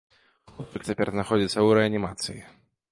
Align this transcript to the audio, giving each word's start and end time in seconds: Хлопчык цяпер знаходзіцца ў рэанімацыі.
Хлопчык 0.51 0.87
цяпер 0.91 1.07
знаходзіцца 1.13 1.53
ў 1.61 1.67
рэанімацыі. 1.81 2.41